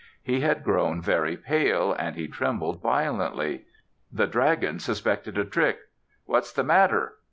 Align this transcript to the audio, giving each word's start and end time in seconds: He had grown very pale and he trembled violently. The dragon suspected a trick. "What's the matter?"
He 0.23 0.39
had 0.39 0.63
grown 0.63 0.99
very 0.99 1.37
pale 1.37 1.93
and 1.93 2.15
he 2.15 2.27
trembled 2.27 2.81
violently. 2.81 3.65
The 4.11 4.25
dragon 4.25 4.79
suspected 4.79 5.37
a 5.37 5.45
trick. 5.45 5.77
"What's 6.25 6.51
the 6.51 6.63
matter?" 6.63 7.17